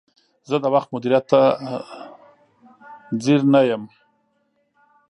[0.49, 1.73] زه د وخت مدیریت ته نه
[3.23, 3.83] ځیر یم.